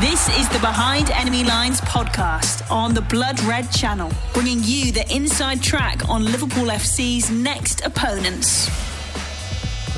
[0.00, 5.04] This is the Behind Enemy Lines podcast on the Blood Red channel, bringing you the
[5.12, 8.70] inside track on Liverpool FC's next opponents.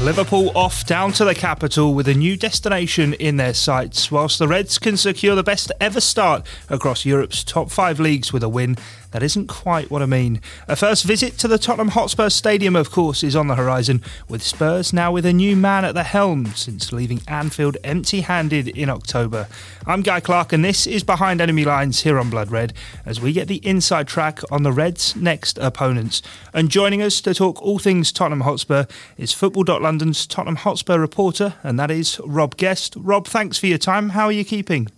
[0.00, 4.48] Liverpool off down to the capital with a new destination in their sights, whilst the
[4.48, 8.78] Reds can secure the best ever start across Europe's top five leagues with a win
[9.12, 10.40] that isn't quite what I mean.
[10.68, 14.42] A first visit to the Tottenham Hotspur Stadium, of course, is on the horizon, with
[14.42, 18.88] Spurs now with a new man at the helm since leaving Anfield empty handed in
[18.88, 19.48] October.
[19.86, 22.72] I'm Guy Clark, and this is Behind Enemy Lines here on Blood Red
[23.04, 26.22] as we get the inside track on the Reds' next opponents.
[26.52, 28.84] And joining us to talk all things Tottenham Hotspur
[29.16, 32.94] is Football.London's Tottenham Hotspur reporter, and that is Rob Guest.
[32.96, 34.10] Rob, thanks for your time.
[34.10, 34.88] How are you keeping?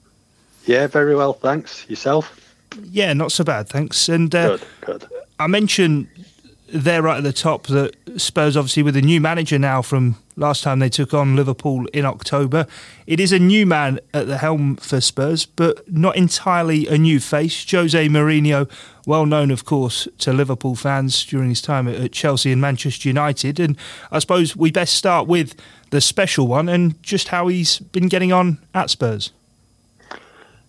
[0.66, 1.88] Yeah, very well, thanks.
[1.88, 2.41] Yourself?
[2.90, 4.08] Yeah, not so bad, thanks.
[4.08, 5.08] And uh, good, good.
[5.38, 6.08] I mentioned
[6.72, 10.62] there right at the top that Spurs, obviously, with a new manager now from last
[10.62, 12.66] time they took on Liverpool in October,
[13.06, 17.20] it is a new man at the helm for Spurs, but not entirely a new
[17.20, 17.70] face.
[17.70, 18.70] Jose Mourinho,
[19.06, 23.60] well known, of course, to Liverpool fans during his time at Chelsea and Manchester United.
[23.60, 23.76] And
[24.10, 25.54] I suppose we best start with
[25.90, 29.30] the special one and just how he's been getting on at Spurs.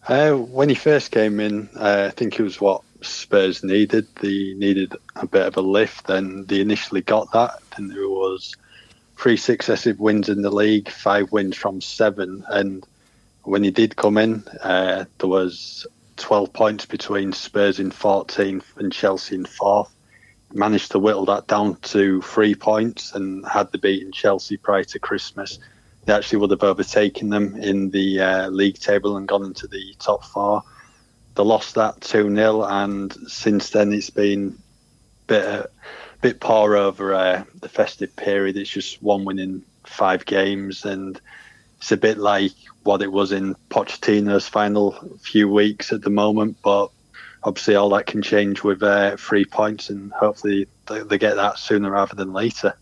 [0.07, 4.07] Uh, when he first came in, uh, I think it was what Spurs needed.
[4.19, 7.59] They needed a bit of a lift, and they initially got that.
[7.77, 8.55] And there was
[9.17, 12.43] three successive wins in the league, five wins from seven.
[12.49, 12.85] And
[13.43, 15.87] when he did come in, uh, there was
[16.17, 19.93] 12 points between Spurs in 14th and Chelsea in fourth.
[20.53, 24.99] Managed to whittle that down to three points, and had they beaten Chelsea prior to
[24.99, 25.59] Christmas,
[26.05, 29.95] they actually would have overtaken them in the uh, league table and gone into the
[29.99, 30.63] top four.
[31.35, 35.63] They lost that 2 0, and since then it's been a bit, uh,
[36.21, 38.57] bit poor over uh, the festive period.
[38.57, 41.19] It's just one win in five games, and
[41.77, 46.57] it's a bit like what it was in Pochettino's final few weeks at the moment.
[46.61, 46.89] But
[47.41, 51.57] obviously, all that can change with uh, three points, and hopefully, they, they get that
[51.59, 52.75] sooner rather than later.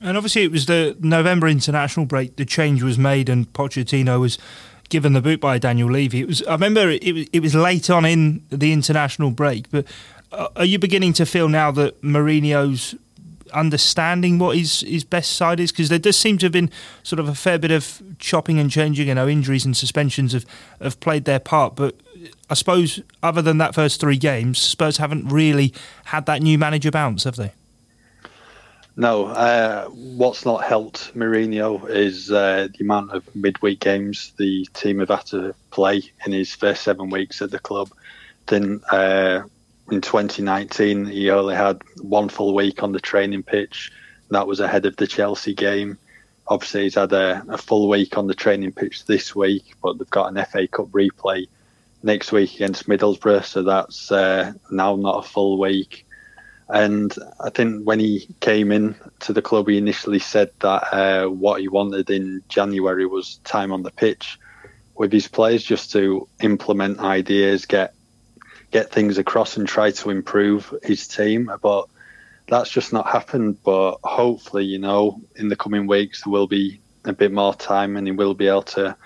[0.00, 2.36] And obviously, it was the November international break.
[2.36, 4.38] The change was made, and Pochettino was
[4.88, 6.20] given the boot by Daniel Levy.
[6.20, 6.42] It was.
[6.42, 7.12] I remember it.
[7.12, 9.70] Was, it was late on in the international break.
[9.70, 9.86] But
[10.32, 12.94] uh, are you beginning to feel now that Mourinho's
[13.52, 15.70] understanding what his his best side is?
[15.72, 16.70] Because there does seem to have been
[17.02, 19.08] sort of a fair bit of chopping and changing.
[19.08, 20.44] You know, injuries and suspensions have
[20.80, 21.96] have played their part, but.
[22.48, 25.74] I suppose, other than that first three games, Spurs haven't really
[26.06, 27.52] had that new manager bounce, have they?
[28.96, 35.00] No, uh, what's not helped Mourinho is uh, the amount of midweek games the team
[35.00, 37.90] have had to play in his first seven weeks at the club.
[38.46, 39.42] Then uh,
[39.90, 43.90] in 2019, he only had one full week on the training pitch.
[44.30, 45.98] That was ahead of the Chelsea game.
[46.46, 50.10] Obviously, he's had a, a full week on the training pitch this week, but they've
[50.10, 51.48] got an FA Cup replay
[52.04, 56.06] next week against Middlesbrough, so that's uh, now not a full week.
[56.68, 61.26] And I think when he came in to the club, he initially said that uh,
[61.28, 64.38] what he wanted in January was time on the pitch
[64.94, 67.94] with his players, just to implement ideas, get
[68.70, 71.50] get things across, and try to improve his team.
[71.62, 71.86] But
[72.48, 73.58] that's just not happened.
[73.62, 77.96] But hopefully, you know, in the coming weeks there will be a bit more time,
[77.96, 78.96] and he will be able to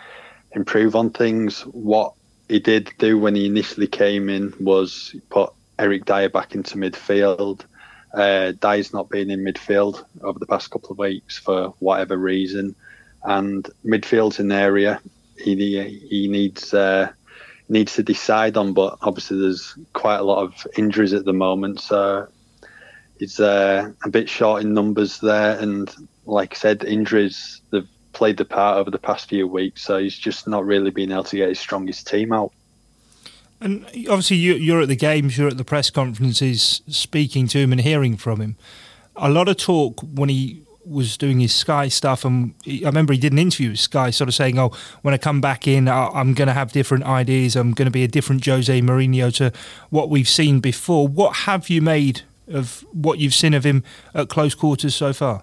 [0.52, 1.62] improve on things.
[1.62, 2.12] What
[2.48, 7.65] he did do when he initially came in was put Eric Dier back into midfield.
[8.12, 12.75] Uh, Dier's not been in midfield over the past couple of weeks for whatever reason,
[13.22, 15.00] and midfield's an area
[15.38, 17.11] he he needs uh,
[17.69, 18.72] needs to decide on.
[18.72, 22.28] But obviously, there's quite a lot of injuries at the moment, so
[23.19, 25.59] he's uh, a bit short in numbers there.
[25.59, 25.91] And
[26.27, 30.19] like I said, injuries they've played the part over the past few weeks, so he's
[30.19, 32.53] just not really been able to get his strongest team out.
[33.60, 37.80] And obviously, you're at the games, you're at the press conferences, speaking to him and
[37.80, 38.56] hearing from him.
[39.16, 43.19] A lot of talk when he was doing his Sky stuff, and I remember he
[43.19, 46.34] did an interview with Sky, sort of saying, "Oh, when I come back in, I'm
[46.34, 47.56] going to have different ideas.
[47.56, 49.52] I'm going to be a different Jose Mourinho to
[49.90, 53.82] what we've seen before." What have you made of what you've seen of him
[54.14, 55.43] at close quarters so far?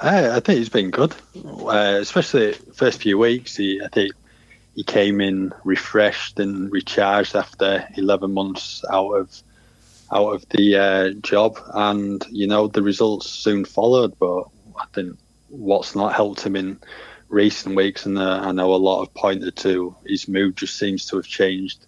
[0.00, 1.14] I, I think he's been good,
[1.44, 3.56] uh, especially first few weeks.
[3.56, 4.12] He, I think
[4.80, 9.42] he came in refreshed and recharged after 11 months out of
[10.10, 14.18] out of the uh, job, and you know the results soon followed.
[14.18, 14.44] But
[14.80, 15.18] I think
[15.50, 16.78] what's not helped him in
[17.28, 21.04] recent weeks, and uh, I know a lot have pointed to his mood just seems
[21.08, 21.84] to have changed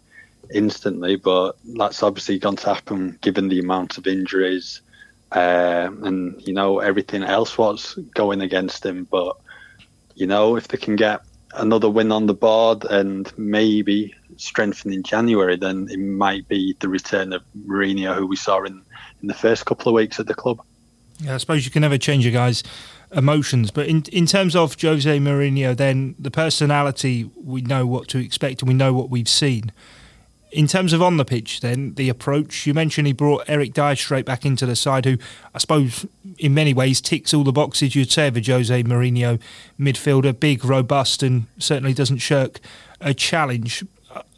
[0.52, 1.16] instantly.
[1.16, 4.82] But that's obviously going to happen given the amount of injuries
[5.30, 9.08] uh, and you know everything else what's going against him.
[9.10, 9.38] But
[10.14, 11.22] you know if they can get
[11.54, 16.88] another win on the board and maybe strengthen in January, then it might be the
[16.88, 18.82] return of Mourinho, who we saw in,
[19.20, 20.60] in the first couple of weeks at the club.
[21.18, 22.62] Yeah, I suppose you can never change a guy's
[23.12, 28.18] emotions, but in in terms of Jose Mourinho, then the personality, we know what to
[28.18, 29.72] expect and we know what we've seen.
[30.52, 33.96] In terms of on the pitch, then the approach you mentioned, he brought Eric Dier
[33.96, 35.16] straight back into the side, who
[35.54, 36.04] I suppose
[36.38, 39.40] in many ways ticks all the boxes you'd say of a Jose Mourinho
[39.80, 42.60] midfielder, big, robust, and certainly doesn't shirk
[43.00, 43.82] a challenge.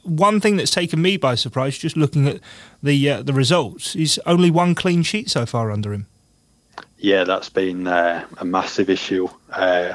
[0.05, 2.40] One thing that's taken me by surprise, just looking at
[2.81, 6.06] the uh, the results, is only one clean sheet so far under him.
[6.99, 9.28] Yeah, that's been uh, a massive issue.
[9.50, 9.94] Uh,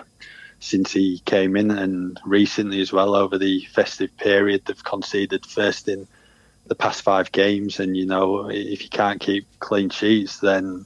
[0.60, 5.88] since he came in, and recently as well over the festive period, they've conceded first
[5.88, 6.08] in
[6.68, 7.80] the past five games.
[7.80, 10.86] And you know, if you can't keep clean sheets, then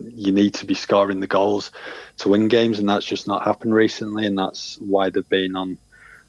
[0.00, 1.72] you need to be scoring the goals
[2.18, 5.78] to win games, and that's just not happened recently, and that's why they've been on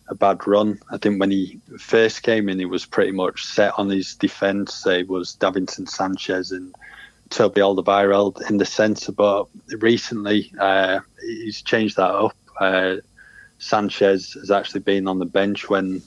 [0.08, 0.80] a bad run.
[0.92, 4.86] I think when he first came in, he was pretty much set on his defence.
[4.86, 6.76] It was Davinson Sanchez and
[7.30, 9.48] Toby Alderweireld in the centre, but
[9.78, 12.98] recently uh, he's changed that up uh,
[13.58, 16.02] Sanchez has actually been on the bench when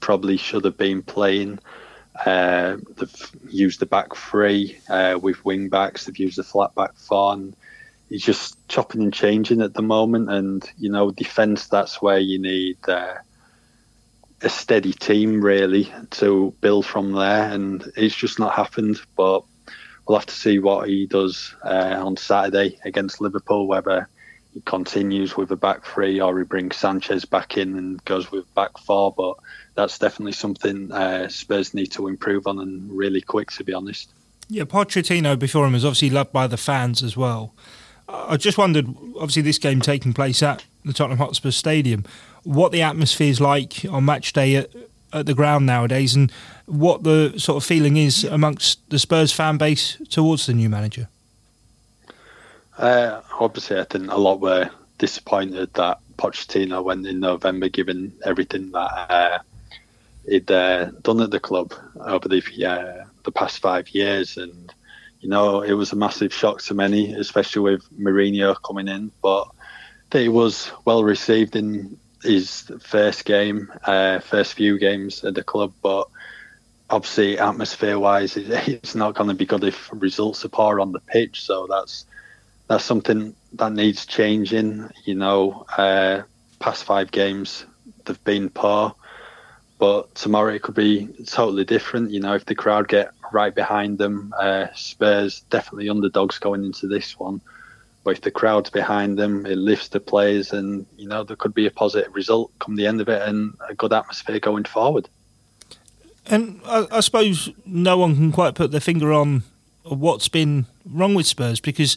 [0.00, 1.58] probably should have been playing.
[2.24, 6.04] Uh, they've used the back three uh, with wing backs.
[6.04, 7.34] They've used the flat back four.
[7.34, 7.56] And
[8.08, 10.30] he's just chopping and changing at the moment.
[10.30, 11.68] And you know, defence.
[11.68, 13.14] That's where you need uh,
[14.42, 17.52] a steady team really to build from there.
[17.52, 19.00] And it's just not happened.
[19.16, 19.44] But
[20.06, 23.68] we'll have to see what he does uh, on Saturday against Liverpool.
[23.68, 24.17] Whether he
[24.64, 28.78] continues with a back three or he brings Sanchez back in and goes with back
[28.78, 29.12] four.
[29.12, 29.36] But
[29.74, 34.10] that's definitely something uh, Spurs need to improve on and really quick, to be honest.
[34.48, 37.54] Yeah, Pochettino before him was obviously loved by the fans as well.
[38.08, 42.04] I just wondered, obviously, this game taking place at the Tottenham Hotspur Stadium,
[42.42, 44.70] what the atmosphere is like on match day at,
[45.12, 46.32] at the ground nowadays, and
[46.64, 51.08] what the sort of feeling is amongst the Spurs fan base towards the new manager.
[52.78, 58.70] Uh, obviously, I think a lot were disappointed that Pochettino went in November, given everything
[58.70, 58.78] that
[59.10, 59.38] uh,
[60.28, 64.72] he'd uh, done at the club over the uh, the past five years, and
[65.20, 69.10] you know it was a massive shock to many, especially with Mourinho coming in.
[69.22, 69.48] But
[70.12, 75.72] he was well received in his first game, uh, first few games at the club,
[75.82, 76.08] but
[76.90, 81.00] obviously atmosphere wise it's not going to be good if results are poor on the
[81.00, 81.42] pitch.
[81.42, 82.06] So that's
[82.68, 84.90] that's something that needs changing.
[85.04, 86.22] You know, uh,
[86.60, 87.64] past five games
[88.04, 88.94] they've been poor,
[89.78, 92.10] but tomorrow it could be totally different.
[92.10, 96.86] You know, if the crowd get right behind them, uh, Spurs definitely underdogs going into
[96.86, 97.40] this one.
[98.04, 101.54] But if the crowd's behind them, it lifts the players, and you know there could
[101.54, 105.08] be a positive result come the end of it, and a good atmosphere going forward.
[106.26, 109.44] And I, I suppose no one can quite put their finger on
[109.84, 111.96] what's been wrong with Spurs because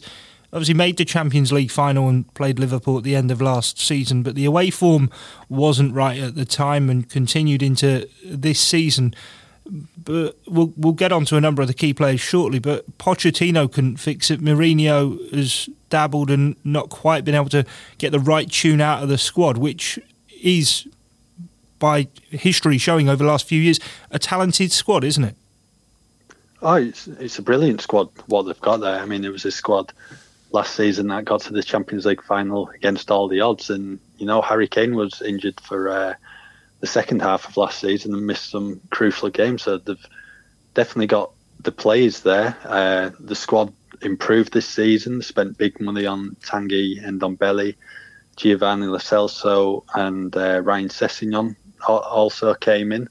[0.52, 4.22] obviously made the Champions League final and played Liverpool at the end of last season,
[4.22, 5.10] but the away form
[5.48, 9.14] wasn't right at the time and continued into this season.
[9.64, 12.58] But we'll we'll get on to a number of the key players shortly.
[12.58, 14.40] But Pochettino couldn't fix it.
[14.40, 17.64] Mourinho has dabbled and not quite been able to
[17.98, 19.98] get the right tune out of the squad, which
[20.42, 20.88] is
[21.78, 23.78] by history showing over the last few years
[24.10, 25.36] a talented squad, isn't it?
[26.60, 29.00] Oh, it's it's a brilliant squad what they've got there.
[29.00, 29.92] I mean, it was a squad
[30.52, 33.70] last season that got to the Champions League final against all the odds.
[33.70, 36.14] And, you know, Harry Kane was injured for uh,
[36.80, 39.62] the second half of last season and missed some crucial games.
[39.62, 40.06] So they've
[40.74, 42.56] definitely got the players there.
[42.64, 47.76] Uh, the squad improved this season, spent big money on Tanguy and Ndombele,
[48.36, 51.56] Giovanni Lo Celso, and uh, Ryan Sessegnon
[51.86, 53.08] also came in.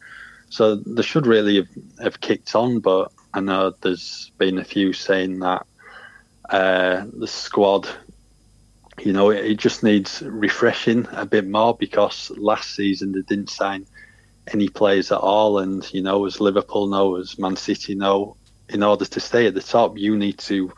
[0.49, 1.69] So they should really have,
[2.01, 5.65] have kicked on, but I know there's been a few saying that
[6.51, 7.87] uh, the squad,
[8.99, 13.49] you know, it, it, just needs refreshing a bit more because last season they didn't
[13.49, 13.85] sign
[14.47, 15.59] any players at all.
[15.59, 18.35] And, you know, as Liverpool know, as Man City know,
[18.67, 20.73] in order to stay at the top, you need to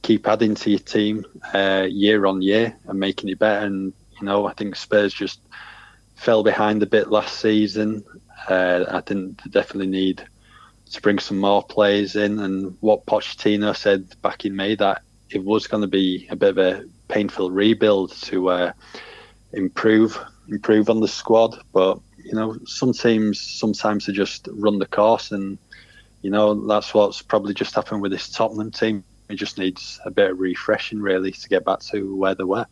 [0.00, 3.66] keep adding to your team uh, year on year and making it better.
[3.66, 5.40] And, you know, I think Spurs just
[6.14, 8.04] fell behind a bit last season.
[8.48, 10.26] Uh, I think they definitely need
[10.92, 12.38] to bring some more players in.
[12.38, 16.50] And what Pochettino said back in May that it was going to be a bit
[16.50, 18.72] of a painful rebuild to uh,
[19.52, 20.18] improve
[20.48, 21.56] improve on the squad.
[21.72, 25.58] But you know, some teams sometimes they just run the course, and
[26.22, 29.04] you know that's what's probably just happened with this Tottenham team.
[29.28, 32.66] It just needs a bit of refreshing, really, to get back to where they were.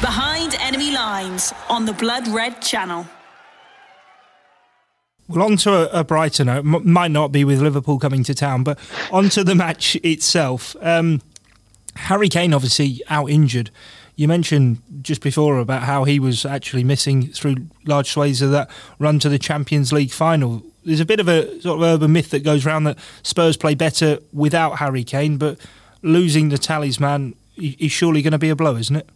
[0.00, 3.06] Behind Enemy Lines on the Blood Red Channel.
[5.28, 6.64] Well, on to a, a brighter note.
[6.64, 8.78] M- might not be with Liverpool coming to town, but
[9.12, 10.74] on to the match itself.
[10.80, 11.20] Um,
[11.94, 13.70] Harry Kane obviously out injured.
[14.16, 17.56] You mentioned just before about how he was actually missing through
[17.86, 20.62] large swathes of that run to the Champions League final.
[20.84, 23.74] There's a bit of a sort of urban myth that goes around that Spurs play
[23.74, 25.58] better without Harry Kane, but
[26.02, 29.08] losing the talisman is surely going to be a blow, isn't it?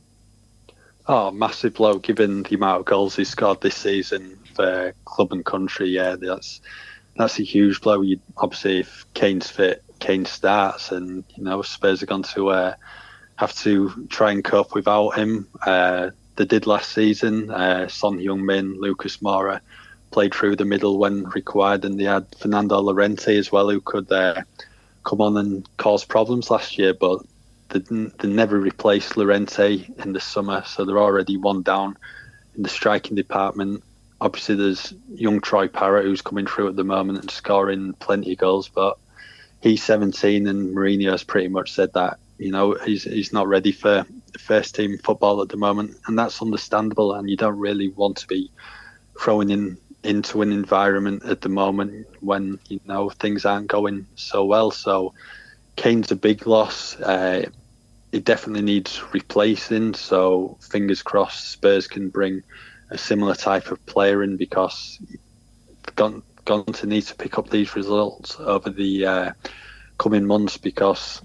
[1.08, 5.44] Oh, massive blow given the amount of goals he scored this season for club and
[5.44, 5.88] country.
[5.88, 6.60] Yeah, that's
[7.16, 8.00] that's a huge blow.
[8.00, 12.74] You obviously, if Kane's fit, Kane starts, and you know Spurs are going to uh,
[13.36, 15.48] have to try and cope without him.
[15.64, 17.50] Uh, they did last season.
[17.50, 19.60] Uh, Son Heung-min, Lucas Moura
[20.10, 24.10] played through the middle when required, and they had Fernando Llorente as well, who could
[24.12, 24.42] uh,
[25.04, 26.94] come on and cause problems last year.
[26.94, 27.20] But
[27.70, 31.96] they, they never replaced Llorente in the summer, so they're already one down
[32.56, 33.82] in the striking department.
[34.22, 38.38] Obviously, there's young Troy Parrott who's coming through at the moment and scoring plenty of
[38.38, 38.96] goals, but
[39.60, 43.72] he's 17, and Mourinho has pretty much said that you know he's he's not ready
[43.72, 44.06] for
[44.38, 47.12] first team football at the moment, and that's understandable.
[47.12, 48.48] And you don't really want to be
[49.18, 54.44] throwing in into an environment at the moment when you know things aren't going so
[54.44, 54.70] well.
[54.70, 55.14] So
[55.74, 56.94] Kane's a big loss.
[57.00, 57.50] Uh,
[58.12, 59.94] it definitely needs replacing.
[59.94, 62.44] So fingers crossed, Spurs can bring
[62.92, 64.98] a similar type of player in because
[65.96, 69.32] going, going to need to pick up these results over the uh,
[69.98, 71.22] coming months because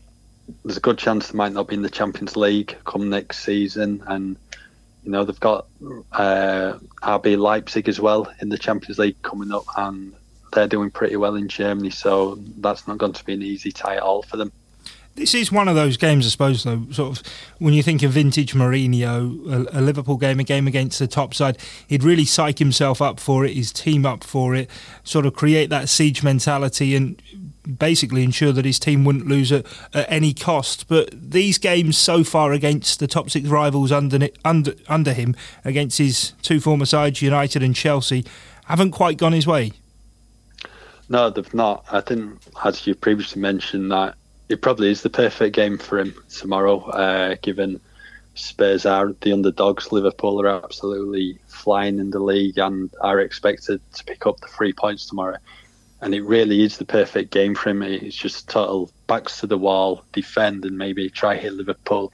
[0.64, 4.02] there's a good chance they might not be in the Champions League come next season,
[4.08, 4.38] and
[5.04, 5.68] you know they've got
[6.14, 10.14] uh, RB Leipzig as well in the Champions League coming up, and
[10.54, 13.98] they're doing pretty well in Germany, so that's not going to be an easy tie
[13.98, 14.54] at all for them.
[15.18, 18.12] This is one of those games, I suppose, though, sort of when you think of
[18.12, 21.58] vintage Mourinho, a, a, Liverpool game, a game against the top side,
[21.88, 24.70] he'd really psych himself up for it, his team up for it,
[25.04, 27.20] sort of create that siege mentality and
[27.80, 30.88] basically ensure that his team wouldn't lose at, at any cost.
[30.88, 35.98] But these games so far against the top six rivals under, under, under him, against
[35.98, 38.24] his two former sides, United and Chelsea,
[38.66, 39.72] haven't quite gone his way.
[41.10, 41.86] No, they've not.
[41.92, 44.16] I think, as you previously mentioned, that
[44.50, 47.80] it probably is the perfect game for him tomorrow, uh, given
[48.36, 49.92] Spurs are the underdogs.
[49.92, 54.74] Liverpool are absolutely flying in the league and are expected to pick up the three
[54.74, 55.38] points tomorrow.
[56.02, 57.82] And it really is the perfect game for him.
[57.82, 62.14] It's just total backs to the wall, defend, and maybe try hit Liverpool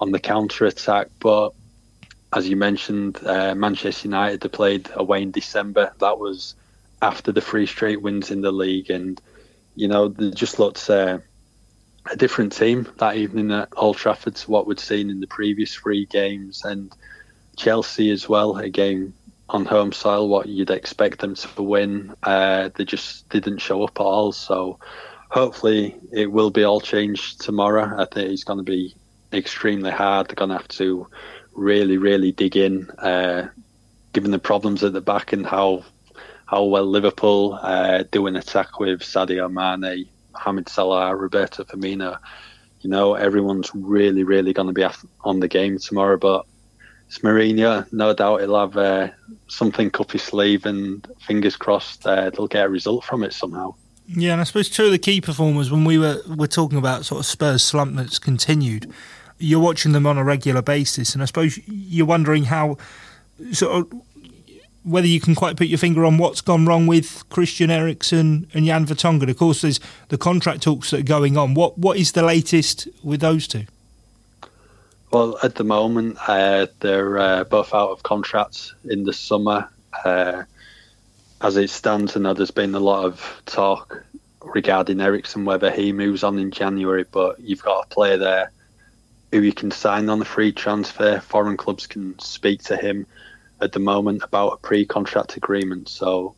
[0.00, 1.06] on the counter attack.
[1.20, 1.50] But
[2.32, 5.92] as you mentioned, uh, Manchester United they played away in December.
[6.00, 6.56] That was
[7.00, 9.20] after the three straight wins in the league, and
[9.76, 10.90] you know they just looked.
[10.90, 11.18] Uh,
[12.06, 15.74] a different team that evening at Old Trafford to what we'd seen in the previous
[15.74, 16.92] three games, and
[17.56, 18.56] Chelsea as well.
[18.56, 19.14] A game
[19.48, 22.14] on home soil, what you'd expect them to win.
[22.22, 24.32] Uh, they just didn't show up at all.
[24.32, 24.78] So
[25.28, 28.00] hopefully it will be all changed tomorrow.
[28.00, 28.94] I think it's going to be
[29.32, 30.28] extremely hard.
[30.28, 31.08] They're going to have to
[31.54, 33.48] really, really dig in, uh,
[34.12, 35.84] given the problems at the back and how
[36.46, 42.18] how well Liverpool uh, do an attack with Sadio Mane, Mohamed Salah, Roberto Firmino.
[42.80, 44.86] You know, everyone's really, really going to be
[45.22, 46.16] on the game tomorrow.
[46.16, 46.46] But
[47.10, 47.92] it's Mourinho.
[47.92, 49.08] No doubt he'll have uh,
[49.48, 53.74] something up his sleeve, and fingers crossed uh, they'll get a result from it somehow.
[54.06, 57.04] Yeah, and I suppose two of the key performers when we were were talking about
[57.04, 58.90] sort of Spurs slump that's continued.
[59.38, 62.76] You're watching them on a regular basis, and I suppose you're wondering how
[63.52, 64.00] sort of
[64.82, 68.64] whether you can quite put your finger on what's gone wrong with Christian Eriksen and
[68.64, 69.28] Jan Vertonghen.
[69.28, 71.54] Of course, there's the contract talks that are going on.
[71.54, 73.66] What what is the latest with those two?
[75.10, 79.68] Well, at the moment, uh, they're uh, both out of contracts in the summer.
[80.04, 80.44] Uh,
[81.40, 84.04] as it stands, I know there's been a lot of talk
[84.42, 88.52] regarding Eriksen whether he moves on in January, but you've got a player there
[89.32, 91.20] who you can sign on a free transfer.
[91.20, 93.06] Foreign clubs can speak to him
[93.60, 95.88] at the moment about a pre-contract agreement.
[95.88, 96.34] So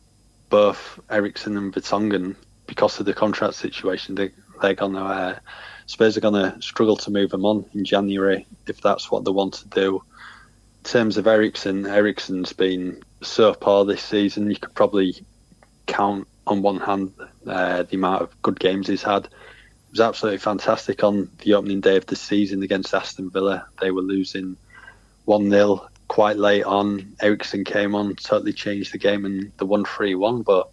[0.49, 2.35] both Eriksen and Vertonghen,
[2.67, 5.39] because of the contract situation, they, they're to uh,
[5.85, 9.31] Spurs are going to struggle to move them on in January if that's what they
[9.31, 10.03] want to do.
[10.79, 13.53] In terms of Eriksen, Eriksen's been so
[13.85, 14.49] this season.
[14.49, 15.25] You could probably
[15.85, 17.13] count on one hand
[17.47, 19.25] uh, the amount of good games he's had.
[19.25, 19.31] It
[19.91, 23.67] was absolutely fantastic on the opening day of the season against Aston Villa.
[23.79, 24.57] They were losing
[25.25, 27.15] 1 0 quite late on.
[27.23, 30.43] Eriksen came on, totally changed the game, and the one three one.
[30.43, 30.69] But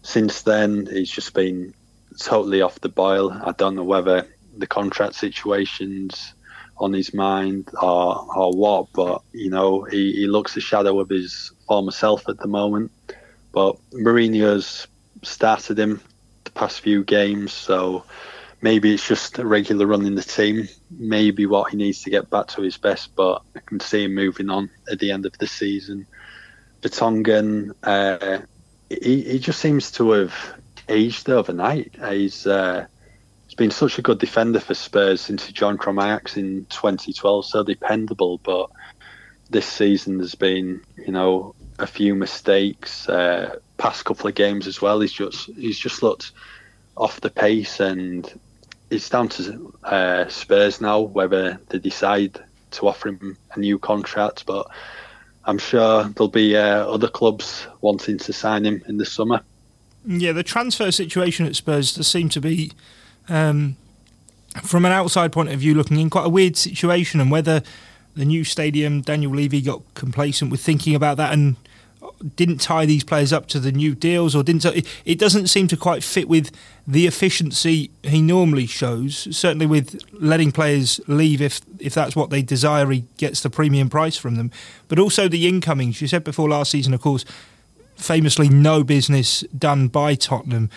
[0.00, 1.74] since then, he's just been
[2.18, 3.30] totally off the boil.
[3.32, 4.26] I don't know whether
[4.56, 6.32] the contract situations
[6.78, 8.86] on his mind or or what.
[8.94, 12.92] But you know, he, he looks a shadow of his former self at the moment.
[13.52, 14.86] But Mourinho's
[15.22, 16.00] started him
[16.44, 18.04] the past few games, so
[18.62, 20.68] maybe it's just a regular run in the team.
[20.90, 24.14] Maybe what he needs to get back to his best, but I can see him
[24.14, 26.06] moving on at the end of the season.
[26.80, 28.38] Vertonghen, uh,
[28.88, 30.34] he, he just seems to have
[30.88, 31.92] aged overnight.
[32.08, 32.86] He's uh,
[33.46, 37.64] he's been such a good defender for Spurs since he joined from in 2012, so
[37.64, 38.38] dependable.
[38.38, 38.70] But
[39.50, 43.08] this season there's been, you know, a few mistakes.
[43.08, 46.30] Uh, past couple of games as well, he's just he's just looked
[46.96, 48.32] off the pace, and
[48.92, 52.38] it's down to uh, Spurs now whether they decide
[52.72, 54.44] to offer him a new contract.
[54.46, 54.66] But
[55.44, 59.40] I'm sure there'll be uh, other clubs wanting to sign him in the summer.
[60.04, 62.72] Yeah, the transfer situation at Spurs does seem to be,
[63.28, 63.76] um,
[64.62, 67.62] from an outside point of view, looking in quite a weird situation, and whether
[68.14, 71.56] the new stadium, Daniel Levy got complacent with thinking about that and
[72.36, 74.64] didn't tie these players up to the new deals, or didn't.
[75.04, 76.50] It doesn't seem to quite fit with
[76.86, 79.28] the efficiency he normally shows.
[79.36, 83.88] Certainly, with letting players leave if if that's what they desire, he gets the premium
[83.88, 84.50] price from them.
[84.88, 86.00] But also the incomings.
[86.00, 87.24] You said before last season, of course
[87.96, 90.70] famously no business done by Tottenham.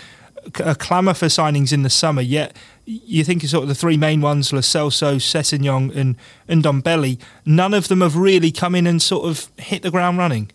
[0.59, 2.55] A clamour for signings in the summer, yet
[2.85, 6.15] you think of sort of the three main ones, Lo Celso, Sessegnon and,
[6.47, 10.19] and Ndombele, none of them have really come in and sort of hit the ground
[10.19, 10.51] running.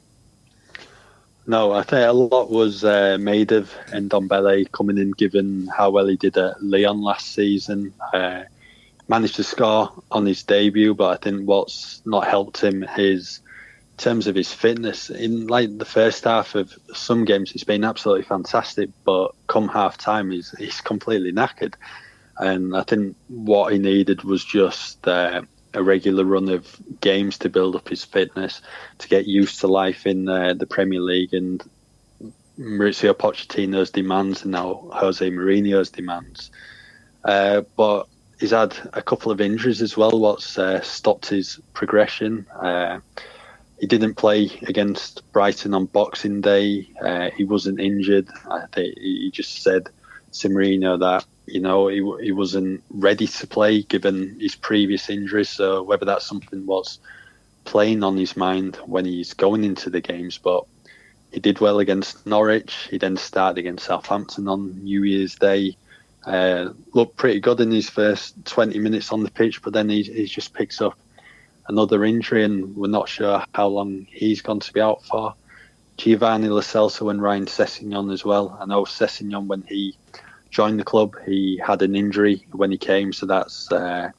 [1.46, 6.06] No, I think a lot was uh, made of Ndombele coming in, given how well
[6.06, 7.92] he did at Lyon last season.
[8.12, 8.44] Uh,
[9.08, 13.40] managed to score on his debut, but I think what's not helped him is
[13.92, 17.84] in terms of his fitness, in like the first half of some games, it's been
[17.84, 18.90] absolutely fantastic.
[19.04, 21.74] But come half time, he's he's completely knackered,
[22.38, 25.42] and I think what he needed was just uh,
[25.74, 28.60] a regular run of games to build up his fitness,
[28.98, 31.62] to get used to life in uh, the Premier League, and
[32.58, 36.50] Mauricio Pochettino's demands, and now Jose Mourinho's demands.
[37.24, 42.46] Uh, but he's had a couple of injuries as well, what's uh, stopped his progression.
[42.48, 43.00] Uh,
[43.78, 46.90] he didn't play against Brighton on Boxing Day.
[47.02, 48.28] Uh, he wasn't injured.
[48.50, 49.88] I think he just said
[50.32, 55.48] Simrino that you know he, he wasn't ready to play given his previous injuries.
[55.48, 56.98] So whether that's something was
[57.64, 60.64] playing on his mind when he's going into the games, but
[61.32, 62.88] he did well against Norwich.
[62.90, 65.76] He then started against Southampton on New Year's Day.
[66.26, 70.02] Uh, looked pretty good in his first 20 minutes on the pitch, but then he,
[70.02, 70.98] he just picks up
[71.68, 75.34] another injury, and we're not sure how long he's going to be out for.
[75.96, 78.58] Giovanni Celso and Ryan Sessegnon as well.
[78.60, 79.94] I know Sessegnon when he
[80.50, 84.10] joined the club, he had an injury when he came, so that's uh,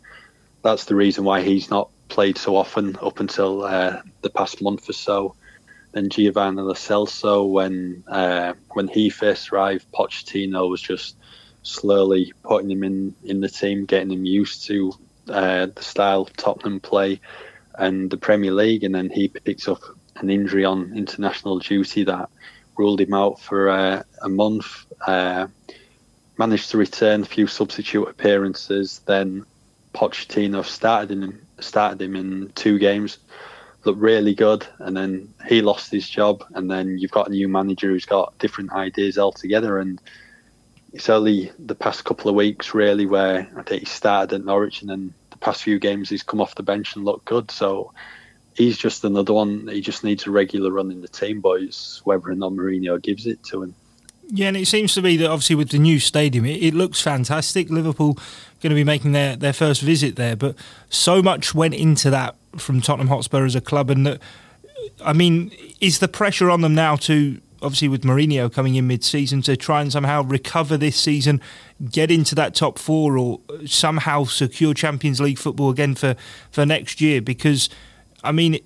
[0.64, 4.90] that's the reason why he's not played so often up until uh, the past month
[4.90, 5.36] or so.
[5.92, 11.16] Then Giovanni Lo Celso, when uh, when he first arrived, Pochettino was just
[11.64, 14.94] slowly putting him in in the team, getting him used to
[15.30, 17.20] uh, the style of Tottenham play
[17.76, 19.82] and the Premier League, and then he picked up
[20.16, 22.30] an injury on international duty that
[22.78, 24.86] ruled him out for uh, a month.
[26.42, 29.02] Managed to return a few substitute appearances.
[29.06, 29.46] Then
[29.94, 33.20] Pochettino started him started him in two games,
[33.86, 36.44] looked really good, and then he lost his job.
[36.56, 40.02] And then you've got a new manager who's got different ideas altogether, and
[40.92, 44.82] it's only the past couple of weeks really where I think he started at Norwich
[44.82, 47.52] and then the past few games he's come off the bench and looked good.
[47.52, 47.94] So
[48.56, 49.68] he's just another one.
[49.68, 53.28] He just needs a regular run in the team, boys, whether or not Mourinho gives
[53.28, 53.76] it to him.
[54.34, 57.02] Yeah, and it seems to be that obviously with the new stadium, it, it, looks
[57.02, 57.70] fantastic.
[57.70, 58.14] Liverpool
[58.62, 60.56] going to be making their, their first visit there, but
[60.90, 64.22] so much went into that from Tottenham Hotspur as a club, and that
[65.04, 69.42] I mean, is the pressure on them now to obviously with Mourinho coming in mid-season
[69.44, 71.40] to try and somehow recover this season,
[71.92, 76.16] get into that top four, or somehow secure Champions League football again for
[76.52, 77.22] for next year.
[77.22, 77.70] Because
[78.24, 78.60] I mean.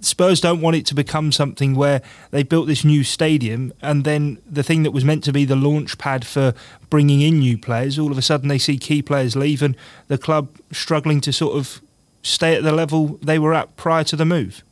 [0.00, 4.38] Spurs don't want it to become something where they built this new stadium and then
[4.48, 6.54] the thing that was meant to be the launch pad for
[6.90, 9.76] bringing in new players, all of a sudden they see key players leave and
[10.08, 11.80] the club struggling to sort of
[12.22, 14.62] stay at the level they were at prior to the move.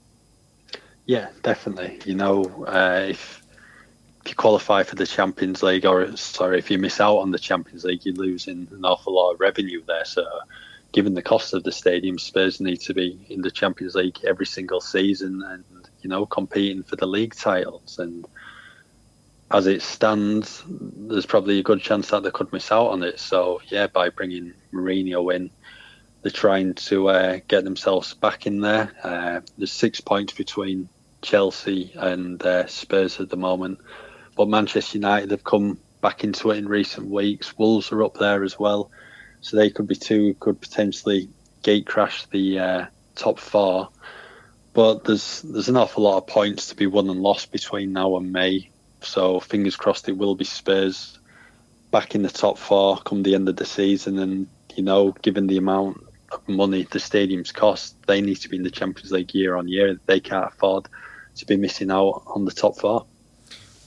[1.07, 2.01] Yeah, definitely.
[2.05, 3.43] You know, uh, if,
[4.23, 7.39] if you qualify for the Champions League, or sorry, if you miss out on the
[7.39, 10.05] Champions League, you're losing an awful lot of revenue there.
[10.05, 10.27] So,
[10.97, 14.47] given the cost of the stadium, Spurs need to be in the Champions League every
[14.47, 15.63] single season, and
[16.01, 17.99] you know, competing for the league titles.
[17.99, 18.27] And
[19.51, 23.21] as it stands, there's probably a good chance that they could miss out on it.
[23.21, 25.51] So, yeah, by bringing Mourinho in
[26.23, 28.91] they're trying to uh, get themselves back in there.
[29.05, 30.89] Uh, there's six points between
[31.21, 33.81] Chelsea and uh, Spurs at the moment,
[34.35, 37.57] but Manchester United have come back into it in recent weeks.
[37.59, 38.91] Wolves are up there as well,
[39.47, 41.29] so they could be two who could potentially
[41.63, 43.91] gate crash the uh, top four.
[44.73, 48.17] But there's there's an awful lot of points to be won and lost between now
[48.17, 48.71] and May.
[49.03, 51.17] So fingers crossed it will be Spurs
[51.93, 54.19] back in the top four come the end of the season.
[54.19, 58.57] And you know, given the amount of money the stadiums cost, they need to be
[58.57, 60.01] in the Champions League year on year.
[60.07, 60.89] They can't afford
[61.37, 63.07] to be missing out on the top four.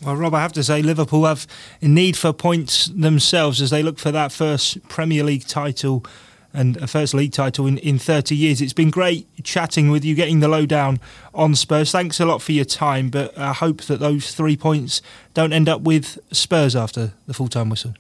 [0.03, 1.45] Well, Rob, I have to say, Liverpool have
[1.81, 6.05] a need for points themselves as they look for that first Premier League title
[6.53, 8.61] and a first league title in, in 30 years.
[8.61, 10.99] It's been great chatting with you, getting the lowdown
[11.33, 11.91] on Spurs.
[11.91, 15.01] Thanks a lot for your time, but I hope that those three points
[15.33, 17.93] don't end up with Spurs after the full time whistle.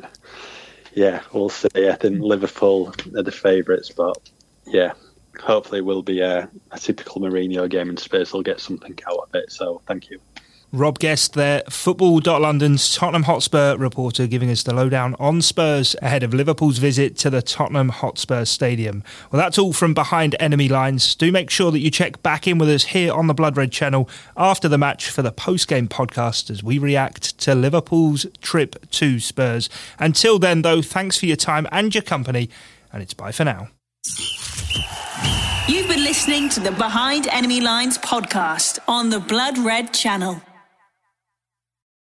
[0.94, 1.68] yeah, we'll see.
[1.76, 4.16] I think Liverpool are the favourites, but
[4.66, 4.92] yeah,
[5.40, 9.18] hopefully it will be a, a typical Mourinho game and Spurs will get something out
[9.18, 9.50] of it.
[9.50, 10.20] So thank you.
[10.72, 16.34] Rob Guest there, Football.London's Tottenham Hotspur reporter, giving us the lowdown on Spurs ahead of
[16.34, 19.04] Liverpool's visit to the Tottenham Hotspur Stadium.
[19.30, 21.14] Well, that's all from behind enemy lines.
[21.14, 23.70] Do make sure that you check back in with us here on the Blood Red
[23.70, 28.90] channel after the match for the post game podcast as we react to Liverpool's trip
[28.90, 29.70] to Spurs.
[29.98, 32.50] Until then, though, thanks for your time and your company,
[32.92, 33.68] and it's bye for now.
[35.68, 40.42] You've been listening to the Behind Enemy Lines podcast on the Blood Red channel.